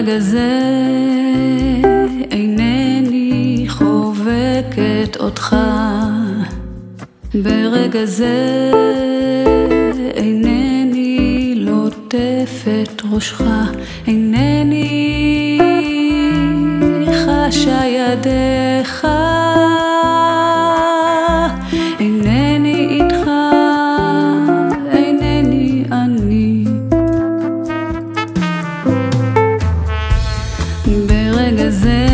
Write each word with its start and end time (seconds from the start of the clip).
ברגע 0.00 0.18
זה 0.18 0.60
אינני 2.30 3.64
חובקת 3.68 5.16
אותך. 5.20 5.56
ברגע 7.34 8.04
זה 8.04 8.70
אינני 10.14 11.54
לוטפת 11.56 13.02
ראשך 13.12 13.42
אינני 14.06 15.58
חשה 17.12 17.80
ידיך 17.86 19.06
כפרפר 31.56 32.10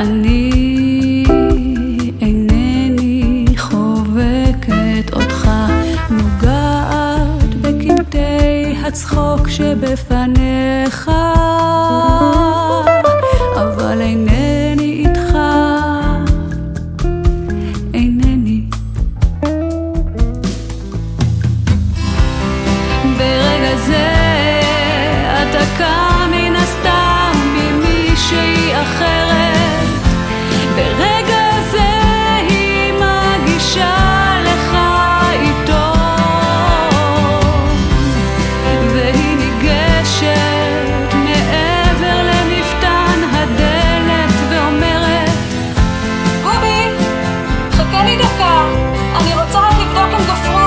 ואני 0.00 1.24
אינני 2.20 3.44
חובקת 3.56 5.12
אותך 5.12 5.50
נוגעת 6.10 7.54
בקמטי 7.60 8.76
הצחוק 8.84 9.48
שבפניך 9.48 11.10
the 50.26 50.34
floor. 50.34 50.59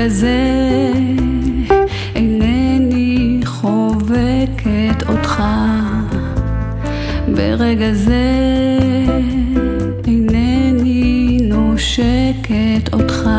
הזה 0.00 0.92
אינני 2.14 3.40
חובקת 3.44 5.08
אותך. 5.08 5.42
ברגע 7.34 7.92
זה 7.92 8.32
אינני 10.06 11.38
נושקת 11.42 12.92
אותך. 12.92 13.30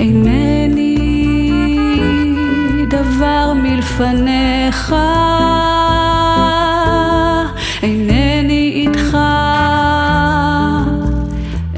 אינני 0.00 0.98
דבר 2.88 3.52
מלפניך. 3.52 4.94
אינני 7.82 8.72
איתך. 8.74 9.16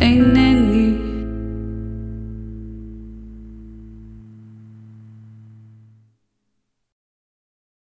אינני 0.01 0.52